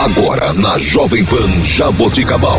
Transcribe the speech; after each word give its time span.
Agora 0.00 0.54
na 0.54 0.78
Jovem 0.78 1.22
Pan 1.26 1.62
Jaboticabal. 1.62 2.58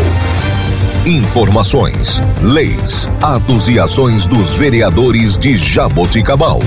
Informações, 1.07 2.21
leis, 2.39 3.09
atos 3.19 3.67
e 3.67 3.79
ações 3.79 4.27
dos 4.27 4.53
vereadores 4.53 5.39
de 5.39 5.57
Jaboticabal. 5.57 6.59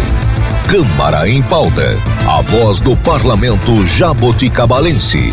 Câmara 0.68 1.28
em 1.28 1.40
pauta. 1.42 1.96
A 2.26 2.40
voz 2.40 2.80
do 2.80 2.96
parlamento 2.96 3.84
jaboticabalense. 3.84 5.32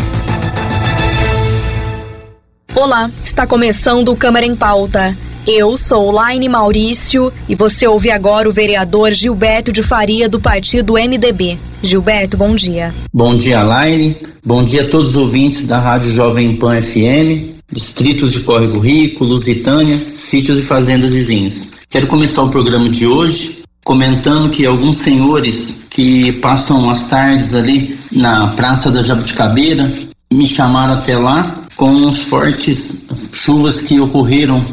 Olá, 2.72 3.10
está 3.24 3.44
começando 3.44 4.10
o 4.10 4.16
Câmara 4.16 4.46
em 4.46 4.54
Pauta. 4.54 5.16
Eu 5.46 5.76
sou 5.76 6.12
Laine 6.12 6.48
Maurício 6.48 7.32
e 7.48 7.56
você 7.56 7.84
ouve 7.84 8.12
agora 8.12 8.48
o 8.48 8.52
vereador 8.52 9.10
Gilberto 9.10 9.72
de 9.72 9.82
Faria 9.82 10.28
do 10.28 10.38
partido 10.38 10.92
MDB. 10.92 11.58
Gilberto, 11.82 12.36
bom 12.36 12.54
dia. 12.54 12.94
Bom 13.12 13.36
dia, 13.36 13.60
Laine. 13.60 14.16
Bom 14.46 14.64
dia 14.64 14.82
a 14.82 14.88
todos 14.88 15.10
os 15.10 15.16
ouvintes 15.16 15.66
da 15.66 15.80
Rádio 15.80 16.12
Jovem 16.12 16.54
Pan 16.54 16.80
FM, 16.80 17.58
distritos 17.72 18.32
de 18.32 18.40
Córrego 18.40 18.78
Rico, 18.78 19.24
Lusitânia, 19.24 20.00
sítios 20.14 20.58
e 20.58 20.62
fazendas 20.62 21.12
vizinhos. 21.12 21.70
Quero 21.90 22.06
começar 22.06 22.44
o 22.44 22.48
programa 22.48 22.88
de 22.88 23.08
hoje 23.08 23.64
comentando 23.84 24.48
que 24.48 24.64
alguns 24.64 24.98
senhores 24.98 25.86
que 25.90 26.34
passam 26.34 26.88
as 26.88 27.08
tardes 27.08 27.52
ali 27.52 27.98
na 28.12 28.46
Praça 28.48 28.92
da 28.92 29.02
Jabuticabeira 29.02 29.92
me 30.32 30.46
chamaram 30.46 30.94
até 30.94 31.18
lá 31.18 31.64
com 31.74 32.06
as 32.06 32.22
fortes 32.22 33.08
chuvas 33.32 33.82
que 33.82 33.98
ocorreram 33.98 34.64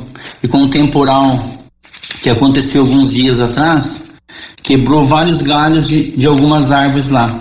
e 0.43 0.47
com 0.47 0.63
o 0.63 0.69
temporal 0.69 1.59
que 2.21 2.29
aconteceu 2.29 2.81
alguns 2.81 3.13
dias 3.13 3.39
atrás, 3.39 4.11
quebrou 4.61 5.03
vários 5.03 5.41
galhos 5.41 5.87
de, 5.87 6.11
de 6.11 6.25
algumas 6.25 6.71
árvores 6.71 7.09
lá. 7.09 7.39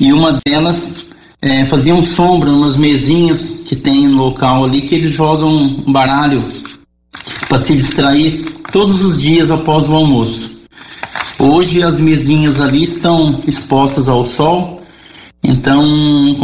E 0.00 0.12
uma 0.12 0.40
delas 0.44 1.06
é, 1.40 1.64
faziam 1.64 2.02
sombra 2.02 2.50
umas 2.50 2.76
mesinhas 2.76 3.62
que 3.66 3.76
tem 3.76 4.06
no 4.06 4.24
local 4.24 4.64
ali 4.64 4.82
que 4.82 4.94
eles 4.94 5.10
jogam 5.10 5.48
um 5.48 5.92
baralho 5.92 6.42
para 7.48 7.58
se 7.58 7.76
distrair 7.76 8.44
todos 8.72 9.02
os 9.02 9.20
dias 9.20 9.50
após 9.50 9.88
o 9.88 9.94
almoço. 9.94 10.62
Hoje 11.38 11.82
as 11.82 11.98
mesinhas 11.98 12.60
ali 12.60 12.84
estão 12.84 13.42
expostas 13.46 14.08
ao 14.08 14.24
sol, 14.24 14.82
então 15.42 16.36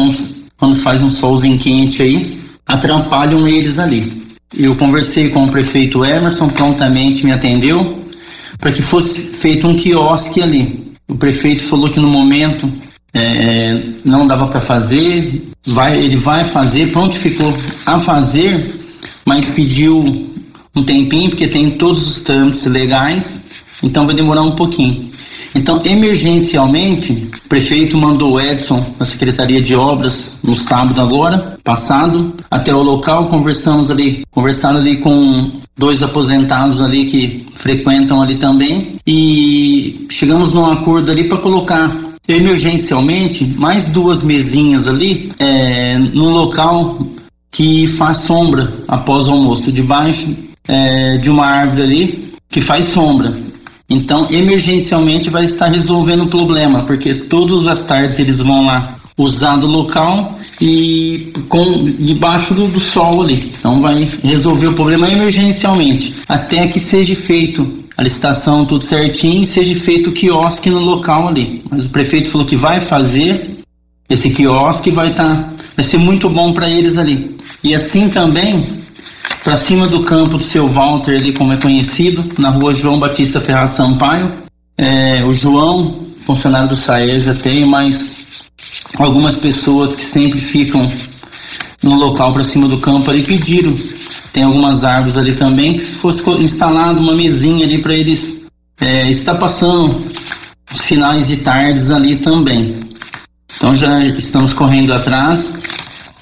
quando 0.56 0.74
faz 0.76 1.02
um 1.02 1.10
solzinho 1.10 1.58
quente 1.58 2.02
aí, 2.02 2.40
atrapalham 2.66 3.46
eles 3.46 3.78
ali. 3.78 4.27
Eu 4.56 4.74
conversei 4.76 5.28
com 5.28 5.44
o 5.44 5.50
prefeito 5.50 6.04
Emerson, 6.04 6.48
prontamente 6.48 7.24
me 7.24 7.32
atendeu 7.32 8.02
para 8.58 8.72
que 8.72 8.82
fosse 8.82 9.20
feito 9.34 9.68
um 9.68 9.76
quiosque 9.76 10.42
ali. 10.42 10.94
O 11.06 11.16
prefeito 11.16 11.62
falou 11.62 11.90
que 11.90 12.00
no 12.00 12.08
momento 12.08 12.70
é, 13.12 13.82
não 14.04 14.26
dava 14.26 14.46
para 14.48 14.60
fazer, 14.60 15.42
vai, 15.66 15.98
ele 15.98 16.16
vai 16.16 16.44
fazer, 16.44 16.90
prontificou 16.92 17.54
a 17.84 18.00
fazer, 18.00 18.74
mas 19.24 19.50
pediu 19.50 20.02
um 20.74 20.82
tempinho 20.82 21.30
porque 21.30 21.46
tem 21.46 21.72
todos 21.72 22.08
os 22.08 22.20
trâmites 22.20 22.64
legais, 22.66 23.44
então 23.82 24.06
vai 24.06 24.14
demorar 24.14 24.42
um 24.42 24.52
pouquinho. 24.52 25.10
Então, 25.54 25.82
emergencialmente, 25.84 27.28
o 27.44 27.48
prefeito 27.48 27.96
mandou 27.96 28.34
o 28.34 28.40
Edson 28.40 28.94
na 28.98 29.06
Secretaria 29.06 29.60
de 29.60 29.74
Obras 29.74 30.38
no 30.44 30.54
sábado 30.54 31.00
agora, 31.00 31.58
passado, 31.64 32.34
até 32.50 32.74
o 32.74 32.82
local, 32.82 33.26
conversamos 33.26 33.90
ali, 33.90 34.24
conversando 34.30 34.78
ali 34.78 34.98
com 34.98 35.50
dois 35.76 36.02
aposentados 36.02 36.82
ali 36.82 37.04
que 37.04 37.46
frequentam 37.54 38.20
ali 38.20 38.34
também 38.34 38.96
e 39.06 40.06
chegamos 40.10 40.52
num 40.52 40.66
acordo 40.66 41.10
ali 41.10 41.24
para 41.24 41.38
colocar 41.38 41.96
emergencialmente 42.26 43.44
mais 43.56 43.88
duas 43.88 44.22
mesinhas 44.22 44.88
ali 44.88 45.32
é, 45.38 45.96
no 45.98 46.30
local 46.30 46.98
que 47.50 47.86
faz 47.86 48.18
sombra 48.18 48.72
após 48.86 49.28
o 49.28 49.32
almoço, 49.32 49.72
debaixo 49.72 50.36
é, 50.66 51.16
de 51.16 51.30
uma 51.30 51.46
árvore 51.46 51.82
ali 51.82 52.34
que 52.50 52.60
faz 52.60 52.86
sombra. 52.86 53.34
Então, 53.88 54.26
emergencialmente 54.30 55.30
vai 55.30 55.44
estar 55.44 55.68
resolvendo 55.68 56.24
o 56.24 56.28
problema, 56.28 56.82
porque 56.82 57.14
todas 57.14 57.66
as 57.66 57.84
tardes 57.84 58.18
eles 58.18 58.40
vão 58.40 58.66
lá 58.66 58.96
usar 59.16 59.56
do 59.56 59.66
local 59.66 60.38
e 60.60 61.32
com 61.48 61.90
debaixo 61.98 62.54
do, 62.54 62.68
do 62.68 62.80
sol 62.80 63.22
ali. 63.22 63.52
Então 63.58 63.80
vai 63.80 64.08
resolver 64.22 64.68
o 64.68 64.74
problema 64.74 65.10
emergencialmente, 65.10 66.14
até 66.28 66.68
que 66.68 66.78
seja 66.78 67.16
feito 67.16 67.84
a 67.96 68.02
licitação 68.02 68.64
tudo 68.64 68.84
certinho, 68.84 69.44
seja 69.44 69.74
feito 69.74 70.10
o 70.10 70.12
quiosque 70.12 70.70
no 70.70 70.78
local 70.78 71.28
ali. 71.28 71.62
Mas 71.68 71.84
o 71.84 71.88
prefeito 71.88 72.30
falou 72.30 72.46
que 72.46 72.56
vai 72.56 72.80
fazer 72.80 73.58
esse 74.08 74.30
quiosque 74.30 74.90
vai 74.90 75.10
estar 75.10 75.36
tá, 75.36 75.52
vai 75.76 75.84
ser 75.84 75.98
muito 75.98 76.30
bom 76.30 76.52
para 76.52 76.68
eles 76.68 76.96
ali. 76.96 77.36
E 77.62 77.74
assim 77.74 78.08
também 78.08 78.64
para 79.48 79.56
cima 79.56 79.86
do 79.86 80.00
campo 80.00 80.36
do 80.36 80.44
seu 80.44 80.68
Walter, 80.68 81.16
ali 81.16 81.32
como 81.32 81.54
é 81.54 81.56
conhecido, 81.56 82.22
na 82.38 82.50
rua 82.50 82.74
João 82.74 83.00
Batista 83.00 83.40
Ferraz 83.40 83.70
Sampaio. 83.70 84.30
É, 84.76 85.24
o 85.24 85.32
João, 85.32 86.04
funcionário 86.26 86.68
do 86.68 86.76
SAE, 86.76 87.18
já 87.18 87.34
tem, 87.34 87.64
mas 87.64 88.26
algumas 88.98 89.36
pessoas 89.36 89.96
que 89.96 90.04
sempre 90.04 90.38
ficam 90.38 90.86
no 91.82 91.94
local 91.94 92.34
para 92.34 92.44
cima 92.44 92.68
do 92.68 92.76
campo 92.76 93.10
ali 93.10 93.22
pediram. 93.22 93.74
Tem 94.34 94.42
algumas 94.42 94.84
árvores 94.84 95.16
ali 95.16 95.32
também 95.32 95.78
que 95.78 95.84
fosse 95.86 96.22
instalado 96.28 97.00
uma 97.00 97.14
mesinha 97.14 97.64
ali 97.64 97.78
para 97.78 97.94
eles 97.94 98.44
é, 98.78 99.10
estar 99.10 99.36
passando 99.36 99.98
os 100.70 100.82
finais 100.82 101.28
de 101.28 101.38
tardes 101.38 101.90
ali 101.90 102.16
também. 102.16 102.80
Então 103.56 103.74
já 103.74 104.04
estamos 104.04 104.52
correndo 104.52 104.92
atrás 104.92 105.54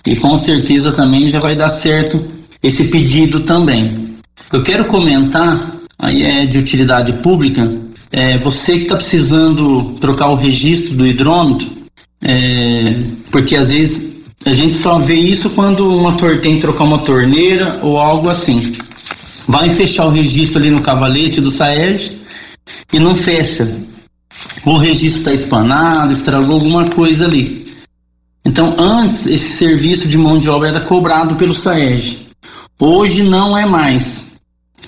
e 0.06 0.14
com 0.14 0.38
certeza 0.38 0.92
também 0.92 1.28
já 1.32 1.40
vai 1.40 1.56
dar 1.56 1.70
certo 1.70 2.35
esse 2.66 2.84
pedido 2.84 3.40
também. 3.40 4.16
Eu 4.52 4.62
quero 4.62 4.84
comentar, 4.84 5.74
aí 5.98 6.22
é 6.22 6.46
de 6.46 6.58
utilidade 6.58 7.12
pública, 7.14 7.70
é, 8.12 8.38
você 8.38 8.76
que 8.76 8.82
está 8.84 8.96
precisando 8.96 9.96
trocar 10.00 10.28
o 10.28 10.34
registro 10.34 10.94
do 10.94 11.06
hidrômetro, 11.06 11.68
é, 12.22 12.96
porque 13.30 13.56
às 13.56 13.70
vezes 13.70 14.16
a 14.44 14.54
gente 14.54 14.74
só 14.74 14.98
vê 14.98 15.14
isso 15.14 15.50
quando 15.50 15.88
o 15.88 16.00
motor 16.00 16.40
tem 16.40 16.54
que 16.56 16.60
trocar 16.60 16.84
uma 16.84 16.98
torneira 16.98 17.80
ou 17.82 17.98
algo 17.98 18.28
assim. 18.28 18.72
Vai 19.48 19.70
fechar 19.70 20.06
o 20.06 20.10
registro 20.10 20.58
ali 20.58 20.70
no 20.70 20.80
cavalete 20.80 21.40
do 21.40 21.50
Saed 21.50 22.12
e 22.92 22.98
não 22.98 23.14
fecha. 23.14 23.68
O 24.64 24.76
registro 24.76 25.20
está 25.20 25.32
espanado, 25.32 26.12
estragou 26.12 26.54
alguma 26.54 26.88
coisa 26.90 27.24
ali. 27.24 27.66
Então, 28.44 28.76
antes, 28.78 29.26
esse 29.26 29.52
serviço 29.56 30.06
de 30.08 30.16
mão 30.16 30.38
de 30.38 30.48
obra 30.48 30.68
era 30.68 30.80
cobrado 30.80 31.34
pelo 31.34 31.52
SAEG. 31.52 32.25
Hoje 32.78 33.22
não 33.22 33.56
é 33.56 33.64
mais. 33.64 34.32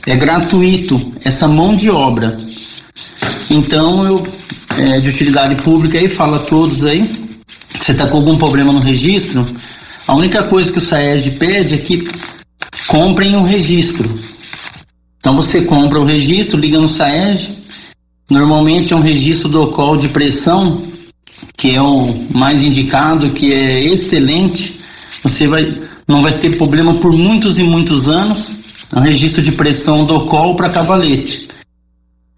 É 0.06 0.16
gratuito 0.16 1.12
essa 1.24 1.48
mão 1.48 1.74
de 1.74 1.90
obra. 1.90 2.38
Então 3.50 4.06
eu 4.06 4.26
é, 4.76 5.00
de 5.00 5.08
utilidade 5.08 5.56
pública 5.62 5.98
aí 5.98 6.08
fala 6.08 6.36
a 6.36 6.40
todos 6.40 6.84
aí. 6.84 7.02
Você 7.80 7.92
está 7.92 8.06
com 8.06 8.18
algum 8.18 8.36
problema 8.36 8.72
no 8.72 8.78
registro? 8.78 9.44
A 10.06 10.14
única 10.14 10.42
coisa 10.44 10.70
que 10.70 10.78
o 10.78 10.82
SAED 10.82 11.32
pede 11.32 11.74
é 11.74 11.78
que 11.78 12.08
comprem 12.86 13.36
um 13.36 13.42
registro. 13.42 14.08
Então 15.18 15.34
você 15.34 15.62
compra 15.62 15.98
o 15.98 16.04
registro, 16.04 16.58
liga 16.58 16.78
no 16.78 16.88
SAED. 16.88 17.58
Normalmente 18.30 18.92
é 18.92 18.96
um 18.96 19.00
registro 19.00 19.48
do 19.48 19.68
call 19.68 19.96
de 19.96 20.08
pressão, 20.08 20.84
que 21.56 21.74
é 21.74 21.80
o 21.80 22.14
mais 22.30 22.62
indicado, 22.62 23.30
que 23.30 23.52
é 23.52 23.80
excelente. 23.80 24.80
Você 25.22 25.46
vai 25.46 25.87
não 26.08 26.22
vai 26.22 26.32
ter 26.32 26.56
problema 26.56 26.94
por 26.94 27.12
muitos 27.12 27.58
e 27.58 27.62
muitos 27.62 28.08
anos. 28.08 28.60
Um 28.96 29.00
registro 29.00 29.42
de 29.42 29.52
pressão 29.52 30.06
do 30.06 30.22
col 30.22 30.56
para 30.56 30.70
cavalete. 30.70 31.48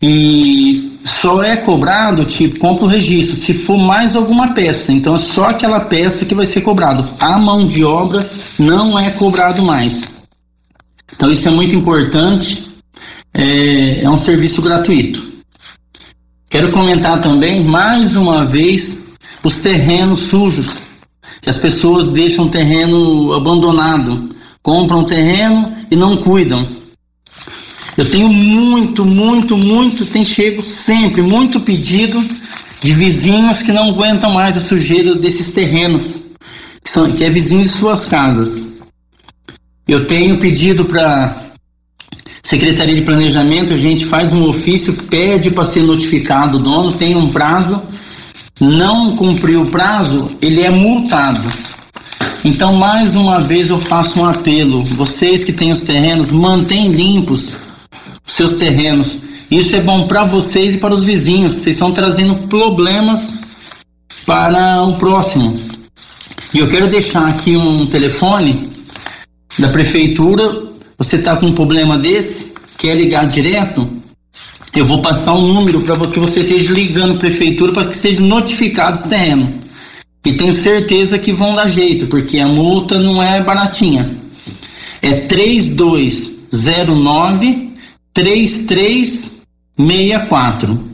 E 0.03 0.99
só 1.05 1.41
é 1.43 1.57
cobrado, 1.57 2.25
tipo, 2.25 2.59
compra 2.59 2.85
o 2.85 2.89
registro, 2.89 3.37
se 3.37 3.55
for 3.55 3.79
mais 3.79 4.17
alguma 4.17 4.49
peça. 4.49 4.93
Então 4.93 5.15
é 5.15 5.19
só 5.19 5.45
aquela 5.45 5.79
peça 5.81 6.25
que 6.25 6.35
vai 6.35 6.45
ser 6.45 6.63
cobrado. 6.63 7.09
A 7.21 7.39
mão 7.39 7.69
de 7.69 7.85
obra 7.85 8.29
não 8.59 8.99
é 8.99 9.11
cobrado 9.11 9.63
mais. 9.63 10.11
Então 11.15 11.31
isso 11.31 11.47
é 11.47 11.53
muito 11.53 11.77
importante. 11.77 12.69
É, 13.33 14.03
é 14.03 14.11
um 14.11 14.17
serviço 14.17 14.61
gratuito. 14.61 15.31
Quero 16.49 16.73
comentar 16.73 17.21
também, 17.21 17.63
mais 17.63 18.17
uma 18.17 18.45
vez, 18.45 19.07
os 19.45 19.59
terrenos 19.59 20.23
sujos 20.23 20.83
que 21.41 21.49
as 21.49 21.59
pessoas 21.59 22.09
deixam 22.09 22.47
o 22.47 22.51
terreno 22.51 23.33
abandonado, 23.33 24.31
compram 24.63 25.05
terreno 25.05 25.73
e 25.91 25.97
não 25.97 26.17
cuidam. 26.17 26.67
Eu 27.97 28.11
tenho 28.11 28.29
muito, 28.29 29.05
muito, 29.05 29.57
muito, 29.57 30.07
tem 30.07 30.25
chego 30.25 30.63
sempre, 30.63 31.23
muito 31.23 31.61
pedido 31.61 32.23
de 32.81 32.93
vizinhos 32.95 33.63
que 33.63 33.73
não 33.73 33.91
aguentam 33.91 34.31
mais 34.33 34.57
a 34.57 34.61
sujeira 34.61 35.15
desses 35.15 35.53
terrenos, 35.53 36.23
que, 36.83 36.91
são, 36.91 37.13
que 37.13 37.25
é 37.25 37.31
vizinho 37.31 37.63
de 37.63 37.69
suas 37.69 38.07
casas. 38.07 38.67
Eu 39.87 40.07
tenho 40.07 40.39
pedido 40.39 40.85
para 40.85 41.51
Secretaria 42.43 42.95
de 42.95 43.03
Planejamento, 43.03 43.73
a 43.73 43.77
gente 43.77 44.07
faz 44.07 44.33
um 44.33 44.49
ofício, 44.49 44.95
pede 44.95 45.51
para 45.51 45.65
ser 45.65 45.83
notificado 45.83 46.59
o 46.59 46.61
dono, 46.61 46.93
tem 46.93 47.17
um 47.17 47.31
prazo 47.31 47.83
não 48.61 49.17
cumpriu 49.17 49.63
o 49.63 49.71
prazo, 49.71 50.31
ele 50.43 50.61
é 50.61 50.71
multado. 50.71 51.51
Então, 52.45 52.75
mais 52.75 53.17
uma 53.17 53.41
vez, 53.41 53.71
eu 53.71 53.81
faço 53.81 54.21
um 54.21 54.29
apelo. 54.29 54.85
Vocês 54.85 55.45
que 55.45 55.53
têm 55.53 55.73
os 55.73 55.83
terrenos, 55.83 56.31
mantêm 56.31 56.89
limpos 56.89 57.57
os 58.27 58.33
seus 58.33 58.55
terrenos. 58.55 59.19
Isso 59.51 59.75
é 59.75 59.81
bom 59.81 60.07
para 60.07 60.25
vocês 60.25 60.75
e 60.75 60.79
para 60.79 60.95
os 60.95 61.05
vizinhos. 61.05 61.55
Vocês 61.55 61.77
estão 61.77 61.93
trazendo 61.93 62.35
problemas 62.49 63.33
para 64.25 64.83
o 64.83 64.97
próximo. 64.97 65.59
E 66.53 66.59
eu 66.59 66.69
quero 66.69 66.89
deixar 66.89 67.29
aqui 67.29 67.57
um 67.57 67.87
telefone 67.87 68.71
da 69.59 69.69
prefeitura. 69.69 70.71
Você 70.97 71.17
está 71.17 71.37
com 71.37 71.47
um 71.47 71.53
problema 71.53 71.99
desse? 71.99 72.55
Quer 72.79 72.95
ligar 72.97 73.27
direto? 73.27 74.00
Eu 74.75 74.87
vou 74.87 75.03
passar 75.03 75.35
um 75.35 75.53
número 75.53 75.81
para 75.81 75.97
que 76.07 76.21
você 76.21 76.41
esteja 76.41 76.73
ligando 76.73 77.15
a 77.15 77.19
prefeitura 77.19 77.73
para 77.73 77.87
que 77.87 77.97
seja 77.97 78.23
notificado 78.23 78.97
esse 78.99 79.09
terreno. 79.09 79.53
E 80.25 80.35
tenho 80.35 80.53
certeza 80.53 81.19
que 81.19 81.33
vão 81.33 81.57
dar 81.57 81.67
jeito, 81.67 82.07
porque 82.07 82.39
a 82.39 82.47
multa 82.47 82.99
não 82.99 83.23
é 83.23 83.43
baratinha. 83.43 84.11
É 85.03 85.13
3209 85.13 87.71
3364. 88.13 90.91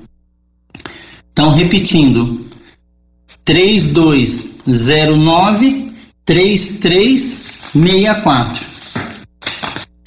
Então, 1.33 1.53
repetindo, 1.53 2.47
3209 3.45 5.93
3364. 6.25 8.77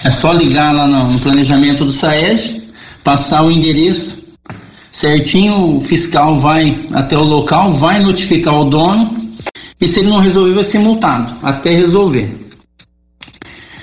É 0.02 0.10
só 0.10 0.32
ligar 0.32 0.74
lá 0.74 0.86
no, 0.86 1.20
planejamento 1.20 1.84
do 1.84 1.92
SAED, 1.92 2.59
passar 3.02 3.44
o 3.44 3.50
endereço 3.50 4.20
certinho, 4.92 5.76
o 5.76 5.80
fiscal 5.80 6.38
vai 6.38 6.78
até 6.92 7.16
o 7.16 7.22
local, 7.22 7.72
vai 7.72 8.00
notificar 8.00 8.54
o 8.54 8.64
dono 8.64 9.16
e 9.80 9.86
se 9.86 10.00
ele 10.00 10.08
não 10.08 10.18
resolver 10.18 10.52
vai 10.52 10.64
ser 10.64 10.78
multado 10.78 11.34
até 11.42 11.70
resolver. 11.70 12.34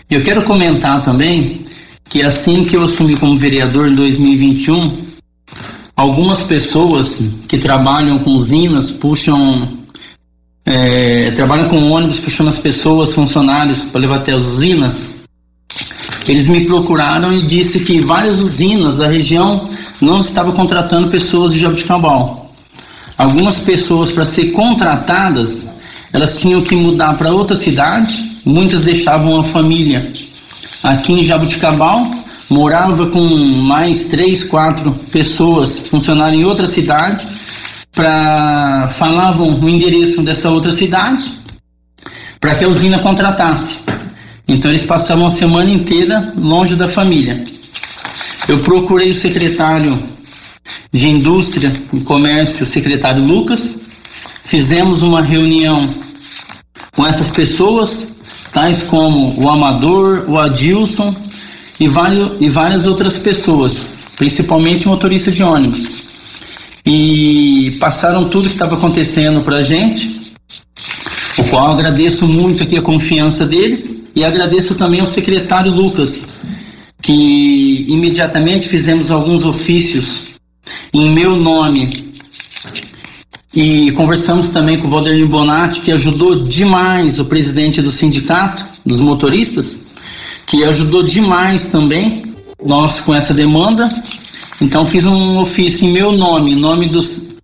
Eu 0.09 0.23
quero 0.23 0.43
comentar 0.43 1.03
também 1.03 1.65
que 2.05 2.21
assim 2.21 2.63
que 2.63 2.75
eu 2.75 2.83
assumi 2.83 3.15
como 3.17 3.35
vereador 3.35 3.87
em 3.89 3.95
2021, 3.95 5.05
algumas 5.95 6.43
pessoas 6.43 7.21
que 7.47 7.57
trabalham 7.57 8.19
com 8.19 8.31
usinas 8.31 8.91
puxam 8.91 9.77
é, 10.65 11.31
trabalham 11.31 11.69
com 11.69 11.89
ônibus 11.89 12.19
puxando 12.19 12.49
as 12.49 12.59
pessoas, 12.59 13.13
funcionários 13.13 13.85
para 13.85 14.01
levar 14.01 14.17
até 14.17 14.33
as 14.33 14.45
usinas. 14.45 15.16
Eles 16.27 16.47
me 16.47 16.65
procuraram 16.65 17.31
e 17.31 17.41
disse 17.41 17.81
que 17.81 18.01
várias 18.01 18.39
usinas 18.39 18.97
da 18.97 19.07
região 19.07 19.69
não 20.01 20.19
estavam 20.19 20.51
contratando 20.51 21.09
pessoas 21.09 21.53
de 21.53 21.59
Jabuticabal. 21.59 22.51
Algumas 23.17 23.59
pessoas 23.59 24.11
para 24.11 24.25
ser 24.25 24.51
contratadas, 24.51 25.67
elas 26.11 26.37
tinham 26.37 26.61
que 26.61 26.75
mudar 26.75 27.17
para 27.17 27.31
outra 27.31 27.55
cidade, 27.55 28.41
muitas 28.45 28.83
deixavam 28.83 29.39
a 29.39 29.43
família 29.43 30.11
aqui 30.83 31.13
em 31.13 31.23
Jabuticabal, 31.23 32.09
morava 32.49 33.07
com 33.07 33.19
mais 33.19 34.05
três, 34.05 34.43
quatro 34.43 34.91
pessoas 35.11 35.87
funcionando 35.87 36.33
em 36.33 36.45
outra 36.45 36.67
cidade, 36.67 37.27
para 37.91 38.89
falavam 38.89 39.59
o 39.59 39.69
endereço 39.69 40.21
dessa 40.21 40.49
outra 40.49 40.71
cidade, 40.71 41.33
para 42.39 42.55
que 42.55 42.63
a 42.63 42.67
usina 42.67 42.99
contratasse. 42.99 43.96
Então 44.47 44.71
eles 44.71 44.85
passavam 44.85 45.25
a 45.25 45.29
semana 45.29 45.69
inteira 45.69 46.33
longe 46.37 46.75
da 46.75 46.87
família. 46.87 47.43
Eu 48.47 48.59
procurei 48.59 49.09
o 49.09 49.15
secretário 49.15 50.01
de 50.91 51.09
Indústria 51.09 51.73
e 51.91 51.99
Comércio, 51.99 52.63
o 52.63 52.65
secretário 52.65 53.21
Lucas, 53.23 53.81
fizemos 54.45 55.03
uma 55.03 55.21
reunião 55.21 55.93
com 56.95 57.05
essas 57.05 57.29
pessoas, 57.29 58.15
tais 58.53 58.81
como 58.81 59.37
o 59.37 59.49
Amador, 59.49 60.23
o 60.29 60.39
Adilson 60.39 61.13
e, 61.77 61.89
vários, 61.89 62.31
e 62.39 62.49
várias 62.49 62.87
outras 62.87 63.17
pessoas, 63.17 63.87
principalmente 64.15 64.87
motorista 64.87 65.29
de 65.29 65.43
ônibus. 65.43 66.07
E 66.85 67.75
passaram 67.81 68.29
tudo 68.29 68.47
que 68.47 68.55
estava 68.55 68.75
acontecendo 68.75 69.41
para 69.41 69.57
a 69.57 69.63
gente, 69.63 70.33
o 71.37 71.43
qual 71.49 71.73
agradeço 71.73 72.25
muito 72.25 72.63
aqui 72.63 72.77
a 72.77 72.81
confiança 72.81 73.45
deles 73.45 73.96
e 74.17 74.25
agradeço 74.25 74.73
também 74.73 74.99
ao 74.99 75.05
secretário 75.05 75.71
Lucas, 75.71 76.37
que 77.03 77.85
imediatamente 77.87 78.67
fizemos 78.67 79.11
alguns 79.11 79.45
ofícios 79.45 80.39
em 80.91 81.11
meu 81.11 81.35
nome 81.35 82.15
e 83.53 83.91
conversamos 83.91 84.47
também 84.47 84.79
com 84.79 84.87
o 84.87 84.89
Valdemir 84.89 85.27
Bonatti, 85.27 85.81
que 85.81 85.91
ajudou 85.91 86.43
demais 86.43 87.19
o 87.19 87.25
presidente 87.25 87.79
do 87.79 87.91
sindicato 87.91 88.65
dos 88.83 88.99
motoristas, 88.99 89.85
que 90.47 90.63
ajudou 90.63 91.03
demais 91.03 91.67
também 91.67 92.23
nós 92.65 93.01
com 93.01 93.13
essa 93.13 93.35
demanda. 93.35 93.87
Então 94.59 94.83
fiz 94.83 95.05
um 95.05 95.37
ofício 95.37 95.87
em 95.87 95.91
meu 95.91 96.11
nome, 96.11 96.53
em 96.53 96.55
nome 96.55 96.87
dos, 96.87 97.35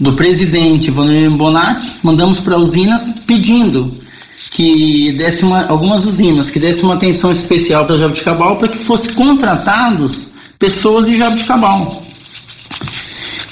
do 0.00 0.14
presidente 0.14 0.90
Valdemir 0.90 1.30
Bonatti, 1.32 1.98
mandamos 2.02 2.40
para 2.40 2.56
usinas 2.56 3.20
pedindo 3.26 4.00
que 4.50 5.12
desse 5.12 5.44
uma, 5.44 5.66
algumas 5.66 6.06
usinas 6.06 6.50
que 6.50 6.58
desse 6.58 6.82
uma 6.82 6.94
atenção 6.94 7.30
especial 7.30 7.86
para 7.86 7.96
Jabuticabal 7.96 8.56
para 8.56 8.68
que 8.68 8.78
fossem 8.78 9.14
contratados 9.14 10.30
pessoas 10.58 11.06
de 11.06 11.18
Jabuticabal. 11.18 12.02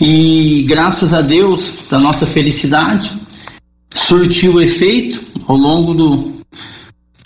E 0.00 0.64
graças 0.66 1.12
a 1.12 1.20
Deus, 1.20 1.81
da 1.90 1.98
nossa 1.98 2.26
felicidade, 2.26 3.12
surtiu 3.94 4.60
efeito 4.60 5.20
ao 5.46 5.56
longo 5.56 5.92
do, 5.92 6.32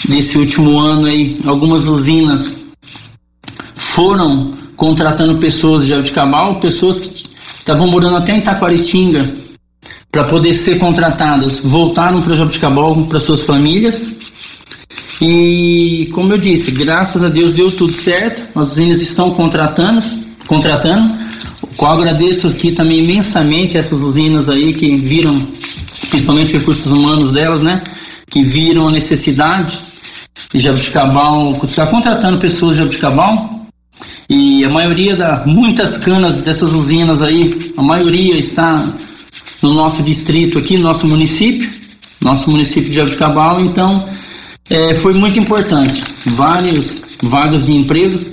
desse 0.09 0.37
último 0.39 0.79
ano 0.79 1.07
aí, 1.07 1.39
algumas 1.47 1.87
usinas 1.87 2.65
foram 3.75 4.55
contratando 4.77 5.39
pessoas 5.39 5.83
de 5.83 5.91
Jabuticabal, 5.91 6.57
pessoas 6.57 7.01
que 7.01 7.29
estavam 7.59 7.87
morando 7.87 8.17
até 8.17 8.37
em 8.37 8.41
Taquaritinga, 8.41 9.44
para 10.15 10.23
poder 10.23 10.55
ser 10.55 10.79
contratadas 10.79 11.59
voltaram 11.59 12.23
para 12.23 12.37
Jabuticabal 12.37 13.05
para 13.07 13.19
suas 13.19 13.43
famílias. 13.43 14.17
E 15.21 16.09
como 16.15 16.33
eu 16.33 16.39
disse, 16.39 16.71
graças 16.71 17.25
a 17.25 17.29
Deus 17.29 17.55
deu 17.55 17.73
tudo 17.73 17.93
certo. 17.95 18.45
As 18.57 18.71
usinas 18.73 19.03
estão 19.03 19.33
contratando, 19.33 20.05
contratando. 20.47 21.19
Qual 21.77 21.91
agradeço 21.91 22.47
aqui 22.47 22.71
também 22.71 23.01
imensamente 23.01 23.77
essas 23.77 24.03
usinas 24.03 24.49
aí 24.49 24.73
que 24.73 24.95
viram, 24.95 25.49
principalmente 26.11 26.59
recursos 26.59 26.93
humanos 26.93 27.33
delas, 27.33 27.63
né? 27.63 27.83
Que 28.31 28.45
viram 28.45 28.87
a 28.87 28.93
necessidade 28.93 29.81
de 30.53 30.61
Jabuticabal, 30.61 31.61
está 31.65 31.89
contratando 31.89 32.39
pessoas 32.39 32.77
de 32.77 32.83
Jabuticabal. 32.83 33.67
E 34.31 34.65
a 34.65 34.69
maioria 34.69 35.17
da, 35.17 35.43
muitas 35.45 35.99
canas 35.99 36.39
dessas 36.39 36.73
usinas 36.73 37.21
aí, 37.21 37.73
a 37.77 37.83
maioria 37.83 38.39
está 38.39 38.95
no 39.63 39.73
nosso 39.73 40.03
distrito 40.03 40.59
aqui, 40.59 40.77
nosso 40.77 41.07
município, 41.07 41.71
nosso 42.21 42.51
município 42.51 42.91
de 42.91 42.97
Jabuticabal, 42.97 43.61
então 43.61 44.09
é, 44.69 44.95
foi 44.95 45.13
muito 45.13 45.39
importante. 45.39 46.05
Várias 46.27 47.03
vagas 47.23 47.67
de 47.67 47.73
empregos. 47.73 48.27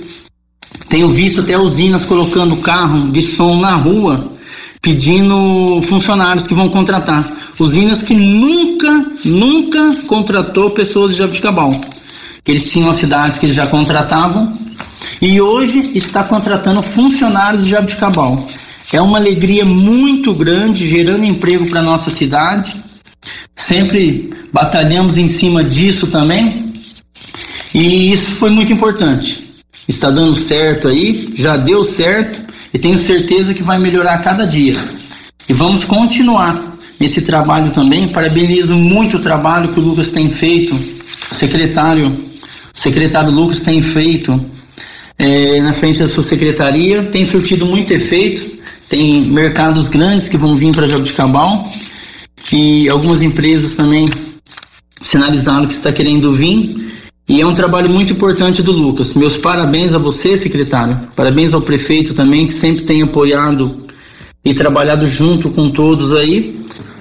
Tenho 0.88 1.10
visto 1.10 1.40
até 1.40 1.56
usinas 1.58 2.04
colocando 2.04 2.56
carro 2.56 3.10
de 3.10 3.22
som 3.22 3.60
na 3.60 3.74
rua, 3.74 4.32
pedindo 4.80 5.80
funcionários 5.84 6.46
que 6.46 6.54
vão 6.54 6.68
contratar. 6.68 7.30
Usinas 7.58 8.02
que 8.02 8.14
nunca, 8.14 9.06
nunca 9.24 9.96
contratou 10.06 10.70
pessoas 10.70 11.12
de 11.12 11.18
Jabuticabal. 11.18 11.80
Eles 12.46 12.70
tinham 12.70 12.90
as 12.90 12.96
cidades 12.96 13.38
que 13.38 13.46
eles 13.46 13.54
já 13.54 13.66
contratavam 13.66 14.52
e 15.20 15.40
hoje 15.40 15.92
está 15.94 16.24
contratando 16.24 16.82
funcionários 16.82 17.64
de 17.64 17.70
Jabuticabal. 17.70 18.48
É 18.92 19.00
uma 19.00 19.16
alegria 19.16 19.64
muito 19.64 20.34
grande, 20.34 20.86
gerando 20.86 21.24
emprego 21.24 21.66
para 21.66 21.80
nossa 21.80 22.10
cidade. 22.10 22.76
Sempre 23.56 24.34
batalhamos 24.52 25.16
em 25.16 25.28
cima 25.28 25.64
disso 25.64 26.08
também. 26.08 26.74
E 27.72 28.12
isso 28.12 28.32
foi 28.32 28.50
muito 28.50 28.70
importante. 28.70 29.50
Está 29.88 30.10
dando 30.10 30.36
certo 30.36 30.88
aí, 30.88 31.32
já 31.34 31.56
deu 31.56 31.82
certo 31.82 32.42
e 32.72 32.78
tenho 32.78 32.98
certeza 32.98 33.54
que 33.54 33.62
vai 33.62 33.78
melhorar 33.78 34.18
cada 34.18 34.46
dia. 34.46 34.76
E 35.48 35.54
vamos 35.54 35.84
continuar 35.84 36.76
nesse 37.00 37.22
trabalho 37.22 37.70
também. 37.70 38.08
Parabenizo 38.08 38.74
muito 38.74 39.16
o 39.16 39.20
trabalho 39.20 39.70
que 39.70 39.80
o 39.80 39.82
Lucas 39.82 40.10
tem 40.10 40.30
feito, 40.30 40.78
secretário, 41.32 42.26
secretário 42.74 43.30
Lucas 43.30 43.62
tem 43.62 43.82
feito 43.82 44.38
é, 45.18 45.62
na 45.62 45.72
frente 45.72 45.98
da 45.98 46.06
sua 46.06 46.22
secretaria, 46.22 47.04
tem 47.04 47.24
surtido 47.24 47.64
muito 47.64 47.90
efeito 47.90 48.60
tem 48.92 49.22
mercados 49.22 49.88
grandes 49.88 50.28
que 50.28 50.36
vão 50.36 50.54
vir 50.54 50.74
para 50.74 50.86
Jabuticabal 50.86 51.66
e 52.52 52.90
algumas 52.90 53.22
empresas 53.22 53.72
também 53.72 54.06
sinalizaram 55.00 55.66
que 55.66 55.72
está 55.72 55.90
querendo 55.90 56.34
vir. 56.34 56.92
E 57.26 57.40
é 57.40 57.46
um 57.46 57.54
trabalho 57.54 57.88
muito 57.88 58.12
importante 58.12 58.62
do 58.62 58.70
Lucas. 58.70 59.14
Meus 59.14 59.34
parabéns 59.34 59.94
a 59.94 59.98
você, 59.98 60.36
secretário. 60.36 61.00
Parabéns 61.16 61.54
ao 61.54 61.62
prefeito 61.62 62.12
também, 62.12 62.46
que 62.46 62.52
sempre 62.52 62.84
tem 62.84 63.00
apoiado 63.00 63.86
e 64.44 64.52
trabalhado 64.52 65.06
junto 65.06 65.48
com 65.48 65.70
todos 65.70 66.14
aí. 66.14 66.60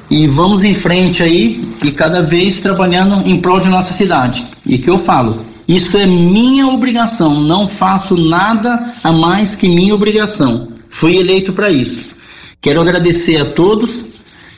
e 0.09 0.27
vamos 0.27 0.63
em 0.63 0.73
frente 0.73 1.21
aí 1.21 1.61
e 1.83 1.91
cada 1.91 2.21
vez 2.21 2.59
trabalhando 2.59 3.27
em 3.27 3.41
prol 3.41 3.59
de 3.59 3.67
nossa 3.67 3.91
cidade. 3.91 4.45
E 4.65 4.77
que 4.77 4.89
eu 4.89 4.97
falo, 4.97 5.41
isso 5.67 5.97
é 5.97 6.05
minha 6.05 6.67
obrigação, 6.67 7.41
não 7.41 7.67
faço 7.67 8.15
nada 8.15 8.93
a 9.03 9.11
mais 9.11 9.55
que 9.55 9.67
minha 9.67 9.93
obrigação. 9.93 10.71
Fui 10.91 11.17
eleito 11.17 11.53
para 11.53 11.71
isso. 11.71 12.15
Quero 12.61 12.81
agradecer 12.81 13.37
a 13.37 13.45
todos 13.45 14.05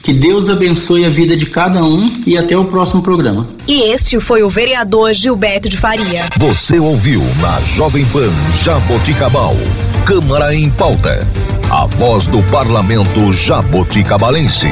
que 0.04 0.12
Deus 0.12 0.50
abençoe 0.50 1.06
a 1.06 1.10
vida 1.10 1.38
de 1.38 1.46
cada 1.46 1.82
um 1.82 2.22
e 2.28 2.38
até 2.38 2.58
o 2.58 2.66
próximo 2.66 3.02
programa. 3.02 3.48
E 3.66 3.84
este 3.84 4.20
foi 4.20 4.44
o 4.44 4.50
vereador 4.50 5.14
Gilberto 5.14 5.70
de 5.70 5.78
Faria. 5.78 6.26
Você 6.38 6.78
ouviu 6.78 7.22
na 7.40 7.62
Jovem 7.62 8.06
Pan 8.08 8.30
Jaboticabal. 8.62 9.56
Câmara 10.06 10.54
em 10.54 10.70
pauta. 10.70 11.26
A 11.72 11.86
voz 11.86 12.28
do 12.28 12.44
parlamento 12.52 13.32
jaboticabalense. 13.32 14.68